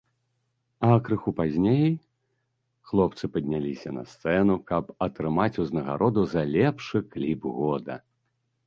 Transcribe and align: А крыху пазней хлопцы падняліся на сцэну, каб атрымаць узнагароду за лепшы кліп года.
А 0.87 0.87
крыху 1.07 1.33
пазней 1.39 1.85
хлопцы 2.93 3.29
падняліся 3.35 3.89
на 3.99 4.03
сцэну, 4.15 4.57
каб 4.73 4.85
атрымаць 5.09 5.55
узнагароду 5.67 6.21
за 6.35 6.41
лепшы 6.57 6.97
кліп 7.15 7.41
года. 7.63 8.03